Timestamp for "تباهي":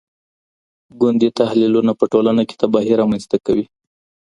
2.61-2.93